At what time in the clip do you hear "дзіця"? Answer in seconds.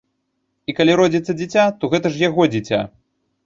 1.43-1.67, 2.59-2.85